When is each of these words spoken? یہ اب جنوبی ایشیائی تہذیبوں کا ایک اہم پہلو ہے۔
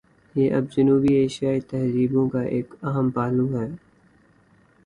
یہ 0.35 0.53
اب 0.55 0.63
جنوبی 0.71 1.13
ایشیائی 1.13 1.59
تہذیبوں 1.61 2.27
کا 2.29 2.41
ایک 2.53 2.73
اہم 2.83 3.09
پہلو 3.09 3.47
ہے۔ 3.59 3.67